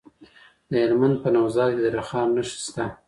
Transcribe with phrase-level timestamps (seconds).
[0.69, 2.85] د هلمند په نوزاد کې د رخام نښې شته.